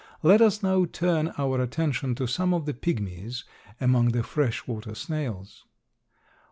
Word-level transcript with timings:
Let 0.23 0.41
us 0.41 0.63
now 0.63 0.85
turn 0.91 1.31
our 1.37 1.61
attention 1.61 2.15
to 2.15 2.25
some 2.25 2.55
of 2.55 2.65
the 2.65 2.73
pigmies 2.73 3.43
among 3.79 4.07
the 4.13 4.23
fresh 4.23 4.65
water 4.65 4.95
snails. 4.95 5.63